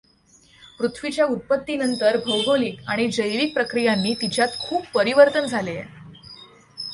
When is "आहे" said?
5.77-5.83